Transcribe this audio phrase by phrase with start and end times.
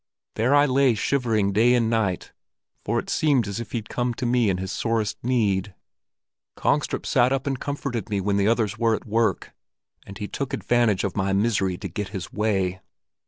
[0.33, 2.33] There I lay shivering day and night,
[2.83, 5.75] for it seemed as if he'd come to me in his sorest need.
[6.57, 9.53] Kongstrup sat with me and comforted me when the others were at work,
[10.07, 12.81] and he took advantage of my misery to get his way.